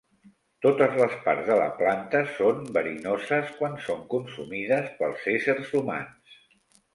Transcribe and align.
Totes 0.65 0.95
les 1.01 1.11
parts 1.25 1.43
de 1.49 1.57
la 1.59 1.67
planta 1.81 2.21
són 2.37 2.63
verinoses 2.77 3.53
quan 3.59 3.77
són 3.89 4.01
consumides 4.15 4.89
pels 5.03 5.29
éssers 5.35 5.71
humans. 5.83 6.43